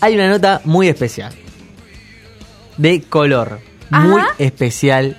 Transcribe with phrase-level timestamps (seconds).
[0.00, 1.34] hay una nota muy especial.
[2.76, 3.60] De color.
[3.90, 5.16] Muy especial.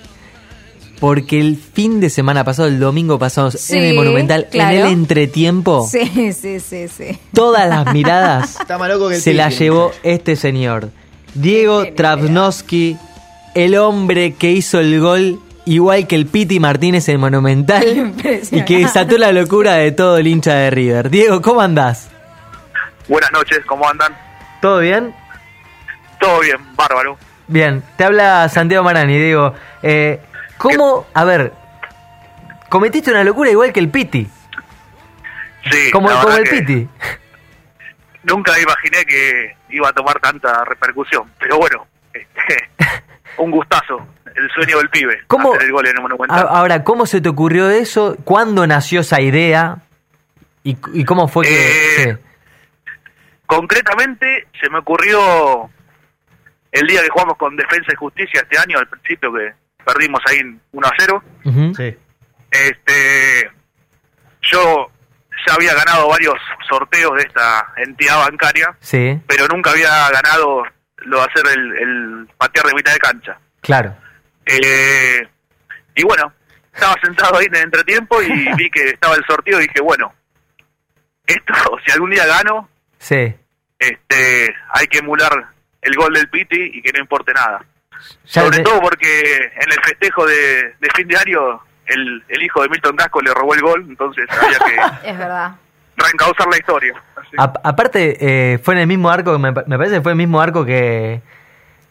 [1.00, 4.76] Porque el fin de semana pasado, el domingo pasado, Sí, en el Monumental, claro.
[4.78, 7.18] en el entretiempo, Sí, sí, sí, sí.
[7.32, 9.58] todas las miradas el se la Piti.
[9.64, 10.90] llevó este señor.
[11.34, 12.96] Diego Tiene Travnovsky,
[13.54, 18.12] el hombre que hizo el gol igual que el Piti Martínez en Monumental
[18.50, 21.10] y que desató la locura de todo el hincha de River.
[21.10, 22.08] Diego, ¿cómo andás?
[23.08, 24.12] Buenas noches, ¿cómo andan?
[24.60, 25.14] ¿Todo bien?
[26.20, 27.16] Todo bien, bárbaro.
[27.46, 29.54] Bien, te habla Santiago Marani, Diego.
[29.82, 30.20] Eh,
[30.58, 31.52] ¿Cómo, a ver,
[32.68, 34.28] cometiste una locura igual que el Piti?
[35.70, 36.88] Sí, Como, como el Piti.
[38.24, 42.68] Nunca imaginé que iba a tomar tanta repercusión, pero bueno, este,
[43.38, 46.46] un gustazo, el sueño del pibe, ¿Cómo- hacer el gol en el A- Monumental.
[46.50, 48.16] Ahora, ¿cómo se te ocurrió eso?
[48.24, 49.78] ¿Cuándo nació esa idea?
[50.64, 51.54] ¿Y, y cómo fue que...?
[51.54, 52.24] Eh, sí.
[53.48, 55.70] Concretamente, se me ocurrió
[56.70, 59.54] el día que jugamos con Defensa y Justicia este año, al principio que
[59.86, 60.38] perdimos ahí
[60.70, 61.24] 1 a 0.
[61.46, 61.74] Ujú.
[61.74, 61.96] Sí.
[62.50, 63.50] Este,
[64.42, 64.90] yo
[65.46, 66.34] ya había ganado varios
[66.68, 70.64] sorteos de esta entidad bancaria, Sí, pero nunca había ganado
[70.98, 73.38] lo de hacer el, el patear de mitad de cancha.
[73.62, 73.96] claro.
[74.44, 75.26] Eh,
[75.94, 76.32] y bueno,
[76.74, 80.12] estaba sentado ahí en el entretiempo y vi que estaba el sorteo y dije, bueno,
[81.26, 81.54] esto,
[81.86, 82.68] si algún día gano,
[82.98, 83.34] Sí.
[83.78, 85.32] este, hay que emular
[85.82, 87.64] el gol del Piti y que no importe nada.
[88.26, 89.22] Ya Sobre todo porque
[89.60, 93.32] en el festejo de, de fin de año el, el hijo de Milton Casco le
[93.34, 95.52] robó el gol, entonces había que Es verdad.
[95.96, 96.94] reencauzar la historia.
[97.38, 98.16] A- aparte,
[98.54, 101.22] eh, fue en el mismo arco, me, me parece que fue el mismo arco que...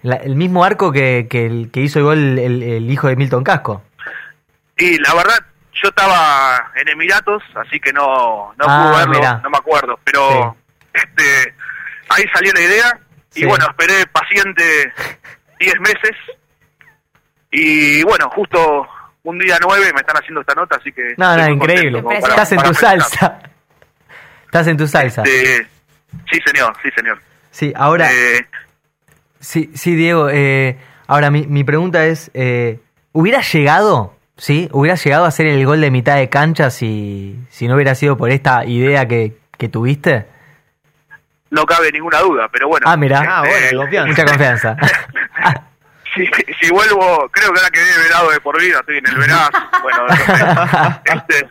[0.04, 3.16] la- el mismo arco que, que, el, que hizo el gol el, el hijo de
[3.16, 3.84] Milton Casco.
[4.78, 5.40] Y la verdad,
[5.82, 9.40] yo estaba en Emiratos, así que no, no Ah, pude verlo, mirá.
[9.44, 10.56] no me acuerdo, pero
[10.98, 11.54] este,
[12.10, 13.00] ahí salió la idea
[13.36, 13.46] y Sí.
[13.46, 14.64] bueno, esperé paciente
[15.60, 16.16] 10 meses
[17.52, 18.88] y bueno, justo
[19.24, 21.14] un día 9 me están haciendo esta nota, así que...
[21.18, 22.02] No, increíble.
[22.04, 23.40] para- Estás en tu salsa.
[24.46, 25.24] Estás en tu salsa.
[25.24, 25.68] Este,
[26.32, 27.20] sí, señor, sí, señor.
[27.52, 28.12] Sí, ahora...
[28.12, 28.46] Eh,
[29.40, 30.30] Sí, sí, Diego.
[30.32, 32.80] eh, ahora, mi, mi pregunta es, eh,
[33.12, 34.68] ¿hubieras llegado, sí?
[34.72, 38.18] ¿Hubieras llegado a hacer el gol de mitad de cancha si, si no hubiera sido
[38.18, 40.26] por esta idea que, que tuviste?
[41.50, 42.86] No cabe ninguna duda, pero bueno.
[42.90, 43.24] Ah, mira.
[43.28, 44.10] Ah, bueno, este, de confianza.
[44.10, 44.78] Mucha confianza.
[46.16, 49.50] si, si vuelvo, creo que ahora quedé velado de por vida, estoy en el veraz,
[49.82, 51.02] bueno, no sé.
[51.06, 51.50] Este,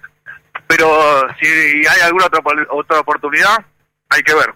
[0.67, 1.47] pero si
[1.87, 2.41] hay alguna otra,
[2.71, 3.65] otra oportunidad,
[4.11, 4.55] hay que ver.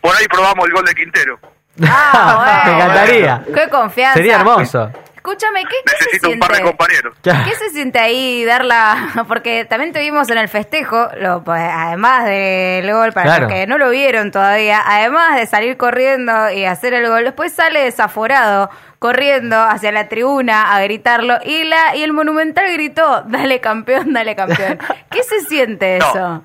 [0.00, 1.38] Por ahí probamos el gol de Quintero.
[1.82, 3.42] Ah, Me encantaría.
[3.54, 4.14] Qué confianza.
[4.14, 4.90] Sería hermoso.
[5.18, 6.46] Escúchame, ¿qué, qué se Necesito un siente?
[6.46, 7.16] par de compañeros.
[7.22, 9.24] ¿Qué se siente ahí dar la...?
[9.28, 13.42] Porque también tuvimos en el festejo, lo, pues, además del gol, para Claro.
[13.46, 17.52] los que no lo vieron todavía, además de salir corriendo y hacer el gol, después
[17.52, 18.70] sale desaforado,
[19.00, 24.36] corriendo hacia la tribuna a gritarlo, y la y el Monumental gritó, dale campeón, dale
[24.36, 24.78] campeón.
[25.10, 26.08] ¿Qué se siente No.
[26.10, 26.44] eso?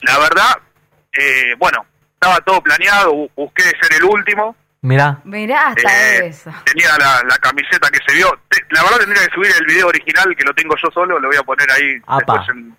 [0.00, 0.56] La verdad,
[1.12, 4.56] eh, bueno, estaba todo planeado, bu- busqué ser el último.
[4.80, 5.18] Mirá.
[5.24, 6.52] Mirá hasta eh, eso.
[6.64, 8.30] Tenía la, la camiseta que se vio.
[8.48, 11.28] Te- la verdad tendría que subir el video original, que lo tengo yo solo, lo
[11.28, 12.34] voy a poner ahí Apa.
[12.38, 12.76] después en,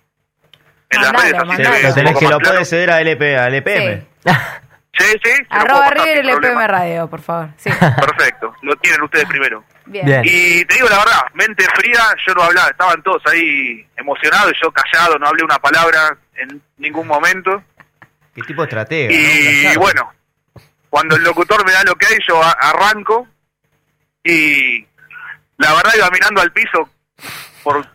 [0.90, 1.34] en las redes.
[1.34, 1.64] así mandalo.
[1.76, 2.50] se ve Lo tenés que lo claro.
[2.52, 4.06] puedes ceder a LP, al EPM.
[4.92, 5.06] Sí.
[5.24, 6.66] Sí, Arroba sin LPM.
[6.66, 7.48] Radio, por favor.
[7.56, 7.70] Sí.
[7.70, 9.64] Perfecto, lo tienen ustedes primero.
[9.86, 10.04] Bien.
[10.04, 10.20] Bien.
[10.24, 14.70] Y te digo la verdad, mente fría, yo no hablaba, estaban todos ahí emocionados, yo
[14.72, 17.62] callado, no hablé una palabra en ningún momento.
[18.34, 19.10] Qué tipo de estratega.
[19.12, 20.12] Y bueno,
[20.90, 23.26] cuando el locutor me da lo que hay, yo arranco
[24.24, 24.84] y
[25.56, 26.90] la verdad iba mirando al piso
[27.62, 27.86] por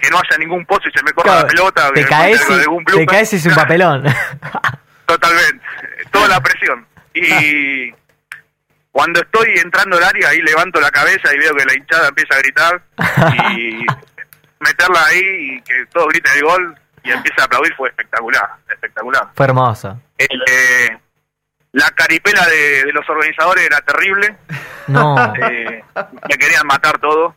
[0.00, 1.92] que no haya ningún pozo y se me corra Claro, la pelota.
[1.92, 4.04] te caes y, te caes y es un papelón.
[5.06, 5.64] Totalmente,
[6.10, 6.86] toda la presión.
[7.14, 7.92] Y
[8.90, 12.34] cuando estoy entrando al área, ahí levanto la cabeza y veo que la hinchada empieza
[12.34, 12.82] a gritar
[13.48, 13.86] y
[14.60, 19.28] meterla ahí y que todos griten el gol y empieza a aplaudir fue espectacular, espectacular.
[19.34, 20.00] Fue hermoso.
[20.18, 20.98] Eh,
[21.76, 24.34] la caripela de, de los organizadores era terrible,
[24.86, 25.14] No.
[25.50, 27.34] eh, me querían matar todo.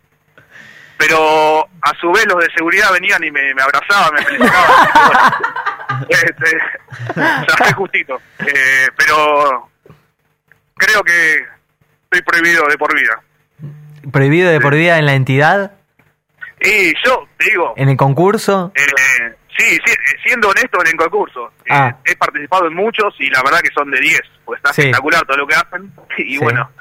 [0.98, 5.34] Pero a su vez los de seguridad venían y me, me abrazaban, me felicitaban.
[6.10, 6.58] este,
[7.50, 8.20] zafé justito.
[8.40, 9.70] Eh, pero
[10.76, 11.36] creo que
[12.04, 13.22] estoy prohibido de por vida.
[14.12, 15.72] Prohibido de por vida en la entidad,
[16.62, 18.72] Y yo, te digo, en el concurso.
[18.76, 21.96] eh, sí, sí, eh, siendo honesto en el concurso, eh, Ah.
[22.06, 24.82] he participado en muchos y la verdad que son de 10, pues está Sí.
[24.82, 25.92] espectacular todo lo que hacen.
[26.18, 26.38] Y Sí.
[26.40, 26.72] bueno,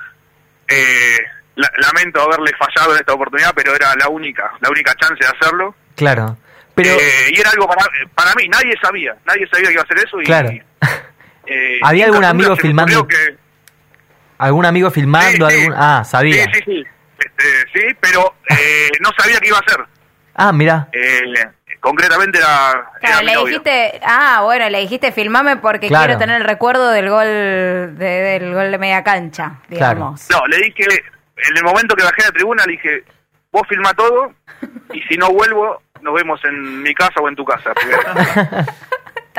[0.69, 1.19] eh,
[1.57, 5.27] la- lamento haberle fallado en esta oportunidad, pero era la única, la única chance de
[5.31, 5.75] hacerlo.
[5.97, 6.37] Claro.
[6.75, 7.85] Pero, Eh, y era algo para,
[8.15, 10.21] para mí, nadie sabía, nadie sabía que iba a hacer eso.
[10.21, 10.51] Y, claro.
[10.51, 10.63] eh,
[11.83, 13.07] ¿Había algún amigo filmando?
[13.09, 13.37] que-
[14.39, 15.51] algún amigo filmando?
[15.51, 15.75] Sí, algún...
[15.77, 16.45] Ah, sabía.
[16.45, 16.85] Sí, sí, sí.
[17.19, 18.37] Este, sí, pero
[19.01, 19.85] no sabía qué iba a hacer.
[20.35, 20.89] Ah, mira.
[20.93, 21.23] Eh,
[21.81, 23.47] concretamente era, era Claro, mi le novio.
[23.47, 26.07] dijiste, ah, bueno, le dijiste filmame porque Claro.
[26.07, 30.29] quiero tener el recuerdo del gol de, del gol de media cancha, digamos.
[30.31, 33.05] No, le dije, en el momento que bajé a la tribuna, le dije,
[33.53, 34.33] vos filma todo
[34.93, 37.73] y si no vuelvo, nos vemos en mi casa o en tu casa.
[37.75, 38.67] Porque,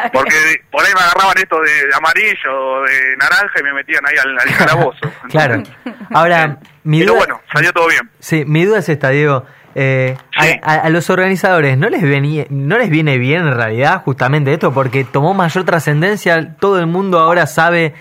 [0.13, 4.15] porque por ahí me agarraban esto de amarillo o de naranja y me metían ahí
[4.17, 4.99] al, al calabozo.
[5.29, 5.61] Claro.
[6.11, 8.09] Ahora, mi Pero duda, bueno, salió todo bien.
[8.19, 9.45] sí, mi duda es esta, Diego.
[9.75, 10.51] Eh, a- Sí.
[10.63, 14.73] a, a los organizadores, ¿no les, venía, ¿no les viene bien en realidad justamente esto?
[14.73, 17.93] Porque tomó mayor trascendencia, todo el mundo ahora sabe,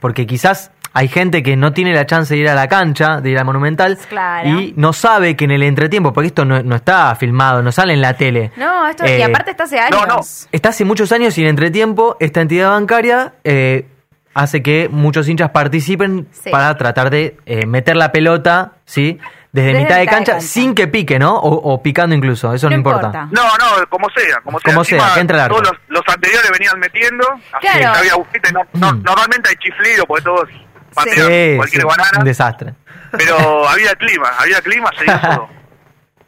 [0.00, 3.30] porque quizás hay gente que no tiene la chance de ir a la cancha, de
[3.30, 4.48] ir al Monumental, Claro.
[4.48, 7.92] y no sabe que en el entretiempo, porque esto no, no está filmado, no sale
[7.92, 8.50] en la tele.
[8.56, 10.00] No, esto, y Eh, aparte está hace años.
[10.08, 10.20] no.
[10.50, 13.86] Está hace muchos años y en entretiempo esta entidad bancaria eh,
[14.34, 16.50] hace que muchos hinchas participen Sí.
[16.50, 19.18] para tratar de eh, meter la pelota, ¿sí?
[19.50, 20.46] Desde, Desde mitad, de, mitad de cancha, cancha.
[20.46, 21.34] sin que pique, ¿no?
[21.36, 23.06] O, o picando incluso, eso no, No importa.
[23.06, 23.28] importa.
[23.32, 24.72] No, no, como sea, como sea.
[24.74, 25.56] Como sea, que entre el arco.
[25.62, 27.78] Todos los, los anteriores venían metiendo, así Claro.
[27.78, 29.02] que había, viste, no- no- Mm.
[29.04, 30.48] normalmente hay chiflido porque todos
[30.94, 32.18] patean Sí, cualquier sí, banana.
[32.18, 32.74] un desastre.
[33.12, 33.36] pero
[33.68, 35.48] había clima, había clima, se dio todo.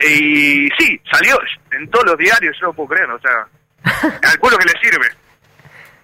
[0.02, 1.38] Y sí, salió
[1.72, 5.06] en todos los diarios, yo no puedo creer, o sea, calculo que le sirve.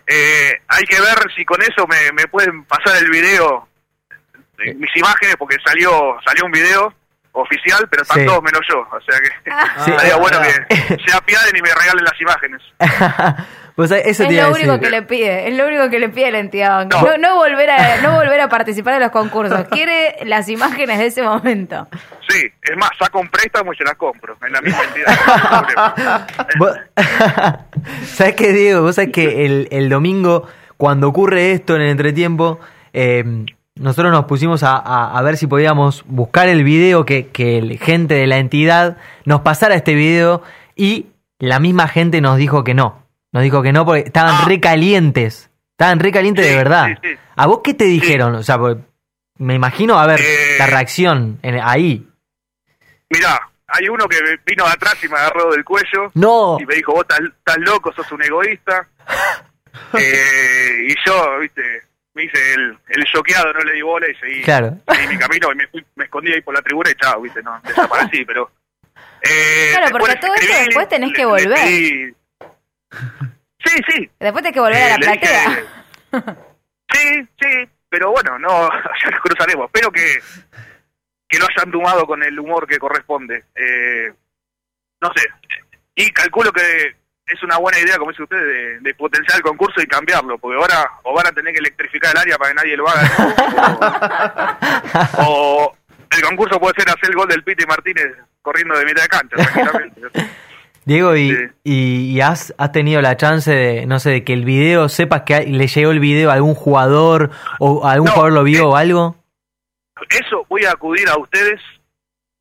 [0.06, 3.66] Eh, hay que ver si con eso me, me pueden pasar el video,
[4.76, 6.92] mis imágenes, porque salió salió un video
[7.36, 8.26] oficial, pero están Sí.
[8.26, 9.50] todos menos yo, o sea que
[9.84, 9.90] Sí.
[9.90, 10.46] estaría bueno Ah.
[10.68, 12.62] que se apiaden y me regalen las imágenes.
[13.76, 16.38] Pues eso Es lo único que le pide, es lo único que le pide la
[16.38, 17.18] entidad bancaria.
[17.18, 17.18] No.
[17.18, 19.66] No, no volver a, no volver a participar en los concursos.
[19.70, 21.86] Quiere las imágenes de ese momento.
[22.26, 26.26] Sí, es más, saco un préstamo y se las compro, en la misma entidad.
[28.06, 28.80] ¿Sabes qué, Diego?
[28.82, 30.48] Vos sabés que el, el domingo,
[30.78, 32.58] cuando ocurre esto en el entretiempo,
[32.94, 33.24] eh,
[33.76, 37.78] nosotros nos pusimos a, a- a ver si podíamos buscar el video que, que el
[37.78, 40.42] gente de la entidad nos pasara este video
[40.74, 41.06] y
[41.38, 43.02] la misma gente nos dijo que no.
[43.32, 44.44] Nos dijo que no porque estaban Ah.
[44.46, 45.50] recalientes.
[45.72, 46.86] Estaban recalientes de Sí, verdad.
[47.02, 47.16] sí, sí.
[47.36, 48.34] ¿A vos qué te dijeron?
[48.34, 48.80] O sea, porque
[49.38, 50.56] me imagino, a ver, Eh.
[50.58, 52.08] la reacción en- ahí.
[53.10, 53.38] Mirá,
[53.68, 56.56] hay uno que vino de atrás y me agarró del cuello No.
[56.58, 58.88] y me dijo, vos estás loco, sos un egoísta.
[59.92, 61.60] Eh, y yo, viste,
[62.16, 64.76] me hice el, el choqueado, no le di bola y seguí, Claro.
[64.88, 67.42] seguí mi camino y me, fui- me escondí ahí por la tribuna y chao, viste,
[67.42, 68.50] no, desaparecí, pero...
[69.22, 72.14] eh, Claro, porque después todo escribí, después tenés que le- le volver.
[73.64, 74.10] Sí, sí.
[74.18, 76.46] Después tenés que volver a Eh, la dije- platea.
[76.92, 78.68] Sí, sí, pero bueno, no,
[79.04, 79.66] ya nos cruzaremos.
[79.66, 80.18] Espero que,
[81.28, 83.44] que lo hayan tomado con el humor que corresponde.
[83.54, 84.12] Eh,
[85.02, 85.24] no sé.
[85.96, 86.96] Y calculo que
[87.26, 90.56] es una buena idea, como dice usted, de, de potenciar el concurso y cambiarlo, porque
[90.56, 93.02] ahora o van a tener que electrificar el área para que nadie lo haga,
[95.18, 95.24] ¿no?
[95.28, 95.76] o, o
[96.16, 98.12] el concurso puede ser hacer el gol del Piti Martínez
[98.42, 100.00] corriendo de mitad de cancha, tranquilamente.
[100.84, 101.36] Diego, ¿y, Sí.
[101.64, 105.22] y, y has, has tenido la chance de, no sé, de que el video, sepas
[105.22, 108.66] que le llegó el video a algún jugador o algún No, jugador lo vio eh,
[108.66, 109.16] o algo?
[110.10, 111.60] Eso voy a acudir a ustedes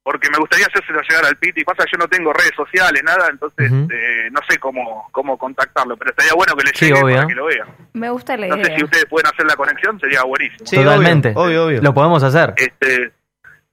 [0.05, 1.63] porque me gustaría hacérselo llegar al Piti.
[1.63, 5.97] Pasa que yo no tengo redes sociales, nada, entonces eh, no sé cómo cómo contactarlo,
[5.97, 7.15] pero estaría bueno que le Sí, llegue obvio.
[7.15, 7.65] para que lo vea.
[7.93, 8.65] Me gusta la No idea.
[8.67, 10.63] sé si ustedes pueden hacer la conexión, sería buenísimo.
[10.67, 11.29] Sí, Totalmente.
[11.29, 11.81] obvio, obvio, obvio.
[11.81, 12.53] Lo podemos hacer.
[12.57, 13.11] Este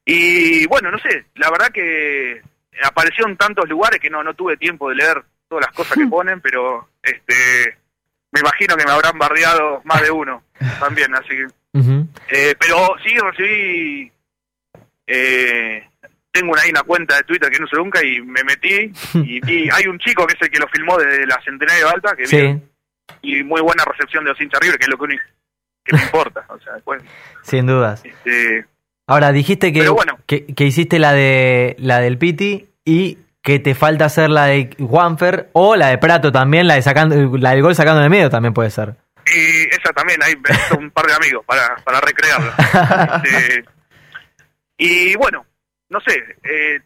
[0.07, 2.41] y bueno, no sé, la verdad que
[2.83, 6.07] apareció en tantos lugares que no no tuve tiempo de leer todas las cosas que
[6.11, 7.77] ponen, pero este
[8.33, 10.43] me imagino que me habrán bardeado más de uno
[10.81, 11.47] también, así que.
[12.31, 14.11] Eh, pero sí recibí.
[15.07, 15.87] Eh,
[16.33, 18.91] tengo una, ahí una cuenta de Twitter que no uso nunca y me metí.
[19.15, 22.15] Y, vi- hay un chico que es el que lo filmó desde la Centenario Alta,
[22.17, 22.61] que Sí, vi-
[23.23, 25.23] y muy buena recepción de los hinchas River, que es lo que, único
[25.85, 26.45] que me importa.
[26.49, 27.03] O sea, después,
[27.43, 28.03] sin dudas.
[28.05, 28.67] este,
[29.07, 30.19] Ahora, dijiste que, bueno.
[30.27, 34.71] que, que hiciste la de la del Piti y que te falta hacer la de
[34.79, 38.31] Juanfer o la de Prato también, la de sacando la del gol sacando de medio
[38.31, 38.95] también puede ser.
[39.27, 42.55] y esa también, hizo un par de amigos para, para recrearla.
[43.25, 43.65] Este,
[44.79, 45.45] y bueno,
[45.93, 46.81] no sé, eh,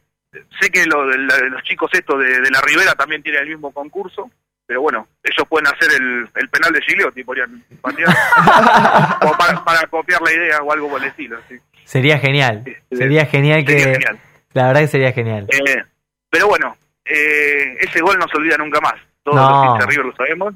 [0.60, 3.72] sé que lo la- los chicos estos de, de la Ribera también tienen el mismo
[3.72, 4.30] concurso,
[4.66, 8.08] pero bueno, ellos pueden hacer el, el penal de Gigliotti, podrían patear,
[9.22, 11.38] o para, para copiar la idea o algo por el estilo.
[11.48, 11.56] sí.
[11.84, 12.64] Sería genial.
[12.90, 14.18] Sería genial que Sería genial.
[14.54, 15.46] la verdad que sería genial.
[15.50, 15.84] Eh,
[16.28, 18.94] pero bueno, eh, ese gol no se olvida nunca más.
[19.22, 19.48] Todos No.
[19.48, 20.54] los hinchas de River lo sabemos.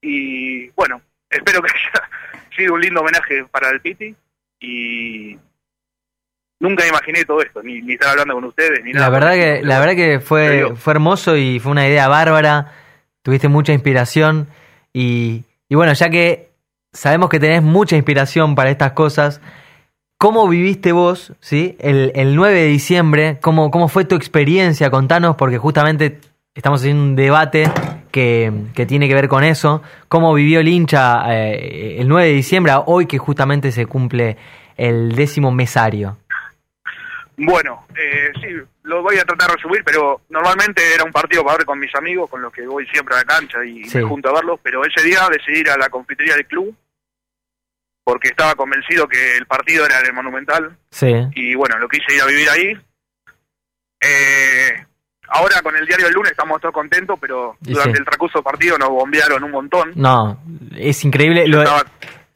[0.00, 2.08] Y bueno, espero que haya
[2.56, 4.14] sido un lindo homenaje para el Piti.
[4.60, 5.36] Y
[6.60, 9.06] nunca imaginé todo esto, ni, ni estar hablando con ustedes, ni nada.
[9.06, 12.72] La verdad que, la verdad que fue, fue hermoso y fue una idea bárbara.
[13.22, 14.48] Tuviste mucha inspiración.
[14.92, 16.50] Y, y bueno, ya que
[16.92, 19.40] sabemos que tenés mucha inspiración para estas cosas,
[20.20, 23.38] ¿Cómo viviste vos, sí, el, el 9 de diciembre?
[23.40, 24.90] ¿Cómo, ¿Cómo fue tu experiencia?
[24.90, 26.18] Contanos, porque justamente
[26.56, 27.70] estamos haciendo un debate
[28.10, 29.80] que, que tiene que ver con eso.
[30.08, 34.36] ¿Cómo vivió el hincha eh, el 9 de diciembre, hoy que justamente se cumple
[34.76, 36.16] el décimo mesario?
[37.40, 38.48] Bueno, eh, sí,
[38.82, 41.94] lo voy a tratar de resumir, pero normalmente era un partido para ver con mis
[41.94, 44.00] amigos, con los que voy siempre a la cancha y Sí.
[44.02, 46.74] junto a verlos, pero ese día decidí ir a la confitería del club
[48.04, 51.12] porque estaba convencido que el partido era en el Monumental Sí.
[51.36, 52.76] y bueno, lo quise ir a vivir ahí.
[54.00, 54.84] Eh,
[55.28, 57.98] ahora con el diario del lunes estamos todos contentos, pero durante sí.
[57.98, 59.92] el transcurso del partido nos bombearon un montón.
[59.94, 60.40] No,
[60.76, 61.46] es increíble.
[61.46, 61.84] Lo- estaba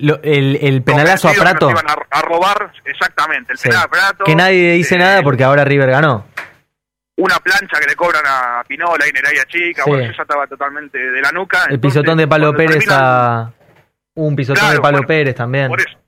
[0.03, 3.69] lo- el, el penalazo a que Prato, nos iban a, a robar, exactamente, el Sí.
[3.69, 4.25] penal a Prato.
[4.25, 6.27] que nadie dice eh, nada porque ahora River ganó.
[7.17, 9.91] una plancha que le cobran a Pinola y Nereida Chica, Sí.
[9.91, 11.65] bueno, yo ya estaba totalmente de la nuca.
[11.69, 13.53] El entonces, pisotón de cuando Pérez a...
[14.15, 15.69] Un pisotón Claro, de bueno, Pérez también.
[15.69, 15.99] Por eso,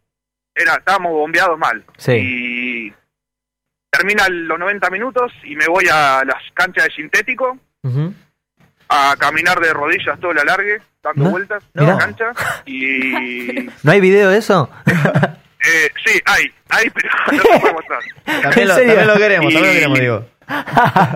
[0.55, 1.85] era, estábamos bombeados mal.
[1.97, 2.13] Sí.
[2.13, 2.95] Y
[3.91, 8.13] termina los 90 minutos y me voy a las canchas de sintético Ujú.
[9.13, 11.31] A caminar de rodillas todo el alargue, dando ¿No?
[11.31, 12.33] vueltas en la cancha.
[12.67, 14.71] Y ¿No hay video de eso?
[14.87, 18.01] eh, sí, hay, hay, pero no se puede mostrar.
[18.43, 20.29] También lo, queremos, también lo queremos, digo.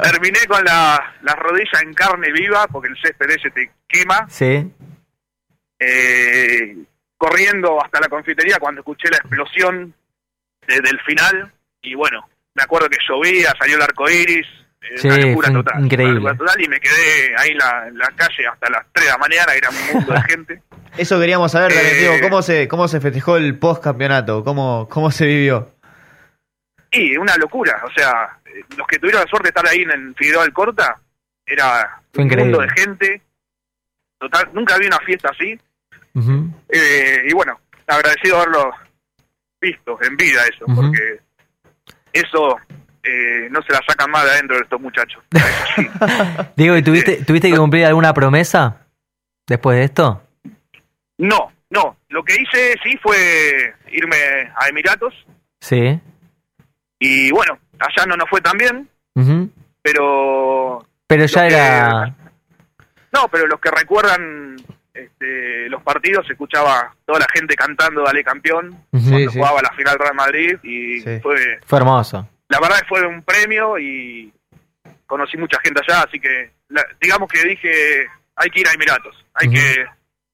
[0.02, 4.26] Terminé con la, las rodillas en carne viva porque el césped ese te quema.
[4.30, 4.70] sí.
[5.78, 6.76] eh,
[7.16, 9.92] corriendo hasta la confitería cuando escuché la explosión
[10.66, 14.47] de- del final y bueno, me acuerdo que llovía, salió el arco iris,
[14.97, 16.20] Sí, una locura total, increíble.
[16.20, 19.06] una locura total, y me quedé ahí en la, en la calle hasta las 3
[19.06, 20.62] de la mañana, era un mundo de gente.
[20.97, 24.42] Eso queríamos saber Eh, digo, ¿cómo se, cómo se festejó el post campeonato?
[24.44, 25.73] ¿Cómo, ¿Cómo se vivió?
[26.90, 28.38] Y una locura, o sea,
[28.76, 30.99] los que tuvieron la suerte de estar ahí en el Figueroa del Corta,
[31.44, 33.23] era Fue un mundo de gente,
[34.18, 35.58] total, nunca vi una fiesta así.
[36.68, 38.70] Eh, y bueno, agradecido de haberlo
[39.61, 41.20] visto en vida eso, porque
[42.12, 42.56] eso
[43.09, 45.23] eh, no se la sacan más de adentro de estos muchachos.
[45.77, 45.87] Sí.
[46.57, 48.87] Diego, ¿y tuviste, tuviste que cumplir alguna promesa
[49.47, 50.23] después de esto?
[51.19, 54.17] No, no, lo que hice sí fue irme
[54.57, 55.15] a Emiratos
[55.61, 56.00] Sí.
[56.99, 58.88] y bueno, allá no nos fue tan bien,
[59.83, 62.15] pero Pero ya que- era...
[63.12, 64.57] no, pero los que recuerdan
[64.95, 69.71] este, los partidos se escuchaba toda la gente cantando Dale campeón cuando Sí, jugaba la
[69.77, 72.29] final Real Madrid y fue Fue hermoso.
[72.49, 74.33] La verdad fue un premio y
[75.07, 79.25] conocí mucha gente allá, así que la- digamos que dije, hay que ir a Emiratos,
[79.35, 79.85] hay que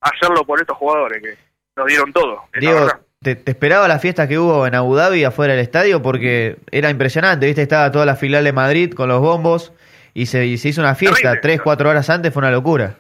[0.01, 1.37] hacerlo por estos jugadores que
[1.77, 2.45] nos dieron todo.
[2.59, 2.89] Diego.
[3.23, 6.03] ¿te, te esperaba la fiesta que hubo en Abu Dhabi afuera del estadio?
[6.03, 7.63] Porque era impresionante, ¿viste?
[7.63, 9.73] Estaba toda la filial de Madrid con los bombos
[10.13, 11.41] y se, y se hizo una fiesta Terrible.
[11.41, 12.97] tres, cuatro horas antes, fue una locura.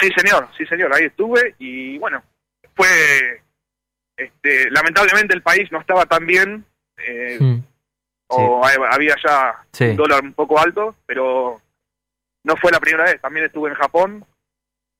[0.00, 2.22] Sí, señor, sí, señor, ahí estuve y bueno,
[2.76, 2.86] fue,
[4.16, 6.64] este, lamentablemente el país no estaba tan bien,
[6.98, 7.58] eh, Mm.
[8.30, 9.84] O había ya Sí.
[9.84, 11.60] un dólar un poco alto, pero
[12.44, 14.24] no fue la primera vez, también estuve en Japón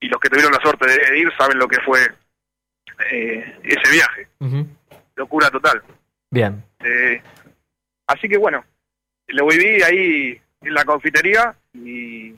[0.00, 2.00] y los que tuvieron la suerte de ir saben lo que fue
[3.10, 4.28] eh, ese viaje,
[5.16, 5.82] locura total.
[6.30, 6.62] Bien.
[6.80, 7.22] Eh,
[8.06, 8.64] así que bueno,
[9.28, 12.30] lo viví ahí en la confitería y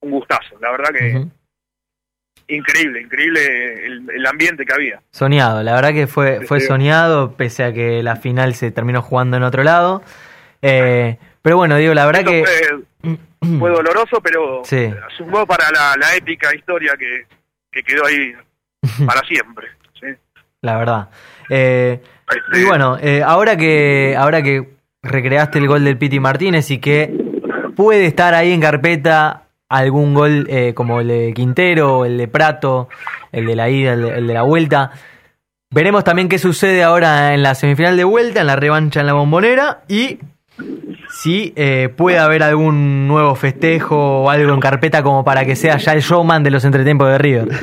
[0.00, 1.26] un gustazo, la verdad que.
[2.56, 5.00] Increíble, increíble el, el ambiente que había.
[5.10, 9.36] Soñado, la verdad que fue, fue soñado, pese a que la final se terminó jugando
[9.36, 10.02] en otro lado.
[10.62, 12.44] Eh, pero bueno, digo, la verdad que...
[12.44, 13.18] fue,
[13.58, 14.92] fue doloroso, pero Sí.
[15.16, 17.26] sumó para la, la épica historia que,
[17.70, 18.32] que quedó ahí
[19.06, 19.68] para siempre.
[20.00, 20.06] ¿sí?
[20.60, 21.08] La verdad.
[21.50, 24.68] Eh, Este, y bueno, eh, ahora que ahora que
[25.02, 27.12] recreaste el gol del Piti Martínez y que
[27.76, 29.42] puede estar ahí en carpeta
[29.78, 32.88] algún gol eh, como el de Quintero, el de Prato,
[33.32, 34.90] el de la ida, el de, el de la vuelta.
[35.70, 39.14] Veremos también qué sucede ahora en la semifinal de vuelta, en la revancha en la
[39.14, 40.18] bombonera y
[41.08, 45.76] si eh, puede haber algún nuevo festejo o algo en carpeta como para que sea
[45.78, 47.48] ya el showman de los entretiempos de River.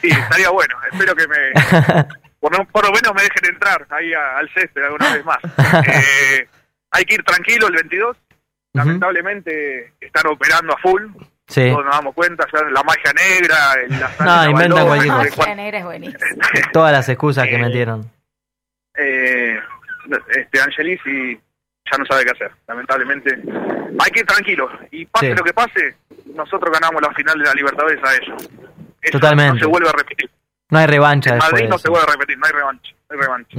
[0.00, 0.74] Sí, estaría bueno.
[0.92, 2.04] Espero que me,
[2.40, 5.38] por, lo- por lo menos me dejen entrar ahí a- al césped alguna vez más.
[5.88, 6.46] Eh,
[6.90, 8.16] hay que ir tranquilo el 22.
[8.74, 11.02] Lamentablemente están operando a full.
[11.46, 11.68] Sí.
[11.70, 15.18] Todos nos damos cuenta, ya la magia negra, el- la No, inventan balón, cualquier cosa.
[15.28, 15.38] cuánto.
[15.40, 16.18] Magia negra es buenísimo.
[16.72, 18.10] Todas las excusas que Eh, metieron.
[18.96, 19.58] eh,
[20.36, 21.40] este Angelisi
[21.90, 23.30] ya no sabe qué hacer, lamentablemente.
[23.98, 25.34] Hay que ir tranquilos y pase Sí.
[25.34, 25.96] lo que pase,
[26.34, 28.48] nosotros ganamos la final de la Libertadores a ellos.
[29.02, 29.54] Eso Totalmente.
[29.54, 30.30] No se vuelve a repetir.
[30.70, 32.90] No hay revancha En después Madrid de no se vuelve a repetir, no hay revancha.
[33.10, 33.58] No hay revancha.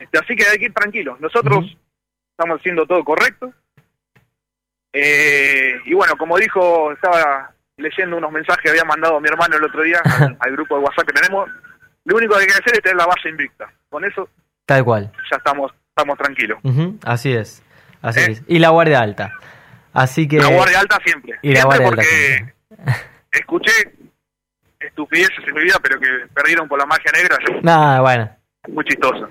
[0.00, 1.20] Este, así que hay que ir tranquilos.
[1.20, 1.64] Nosotros
[2.32, 3.52] estamos haciendo todo correcto.
[4.98, 9.64] Eh, y bueno, como dijo, estaba leyendo unos mensajes que había mandado mi hermano el
[9.64, 11.50] otro día al, al grupo de WhatsApp que tenemos.
[12.04, 13.66] Lo único que hay que hacer es tener la base invicta.
[13.90, 14.28] Con eso
[14.64, 15.12] Tal cual.
[15.30, 16.58] ya estamos, estamos tranquilos.
[17.04, 17.62] Así es.
[18.00, 18.26] Así ¿Eh?
[18.30, 18.42] es.
[18.46, 19.32] Y la guardia alta.
[19.92, 20.38] Así que.
[20.38, 21.38] La guardia alta siempre.
[21.42, 22.54] Y la siempre guardia alta porque
[22.86, 22.94] siempre.
[23.32, 23.72] escuché
[24.80, 28.30] estupideces en mi vida, pero que perdieron por la magia negra, Nada, bueno.
[28.68, 29.28] muy chistoso.